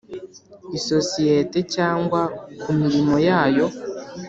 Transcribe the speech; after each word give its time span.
isosiyete 0.77 1.59
cyangwa 1.75 2.21
ku 2.61 2.69
mirimo 2.79 3.15
yayo 3.27 3.67